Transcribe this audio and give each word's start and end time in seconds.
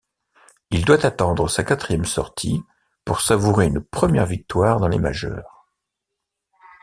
Il 0.71 0.83
doit 0.83 1.05
attendre 1.05 1.47
sa 1.47 1.63
quatrième 1.63 2.05
sortie 2.05 2.63
pour 3.05 3.21
savourer 3.21 3.67
une 3.67 3.81
première 3.83 4.25
victoire 4.25 4.79
dans 4.79 4.87
les 4.87 4.97
majeures. 4.97 5.67